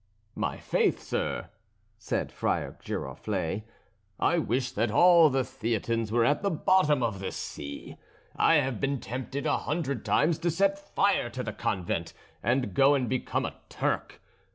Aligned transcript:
"My 0.33 0.57
faith, 0.57 0.99
sir," 0.99 1.51
said 1.99 2.31
Friar 2.31 2.75
Giroflée, 2.83 3.65
"I 4.19 4.39
wish 4.39 4.71
that 4.71 4.89
all 4.89 5.29
the 5.29 5.43
Theatins 5.43 6.11
were 6.11 6.25
at 6.25 6.41
the 6.41 6.49
bottom 6.49 7.03
of 7.03 7.19
the 7.19 7.31
sea. 7.31 7.97
I 8.35 8.55
have 8.55 8.79
been 8.79 8.99
tempted 8.99 9.45
a 9.45 9.57
hundred 9.59 10.03
times 10.03 10.39
to 10.39 10.49
set 10.49 10.79
fire 10.79 11.29
to 11.29 11.43
the 11.43 11.53
convent, 11.53 12.15
and 12.41 12.73
go 12.73 12.95
and 12.95 13.07
become 13.07 13.45
a 13.45 13.53
Turk. 13.69 14.19